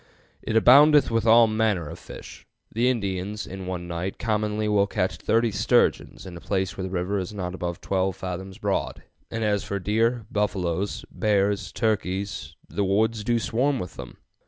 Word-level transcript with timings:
It 0.41 0.55
aboundeth 0.55 1.11
with 1.11 1.27
all 1.27 1.45
manner 1.45 1.87
of 1.87 1.99
fish. 1.99 2.47
The 2.71 2.89
Indians 2.89 3.45
in 3.45 3.67
one 3.67 3.87
night 3.87 4.17
commonly 4.17 4.67
will 4.67 4.87
catch 4.87 5.17
thirty 5.17 5.51
sturgeons 5.51 6.25
in 6.25 6.35
a 6.35 6.41
place 6.41 6.75
where 6.75 6.81
the 6.83 6.89
river 6.89 7.19
is 7.19 7.35
not 7.35 7.53
above 7.53 7.81
12 7.81 8.15
fathoms 8.15 8.57
broad, 8.57 9.03
and 9.29 9.43
as 9.43 9.63
for 9.63 9.77
deer, 9.77 10.25
buffaloes, 10.31 11.05
bears, 11.11 11.71
turkeys, 11.71 12.55
the 12.67 12.83
woods 12.83 13.23
do 13.23 13.37
swarm 13.37 13.77
with 13.77 13.93
them. 13.93 14.17